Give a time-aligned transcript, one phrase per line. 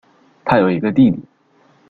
[0.43, 1.19] 她有一个弟弟。